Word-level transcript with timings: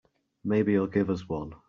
Maybe 0.43 0.71
he'll 0.71 0.87
give 0.87 1.11
us 1.11 1.29
one. 1.29 1.53